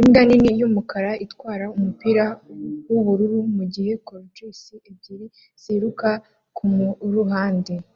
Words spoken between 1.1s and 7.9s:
itwara umupira wubururu mugihe Corgis ebyiri ziruka kumuruhande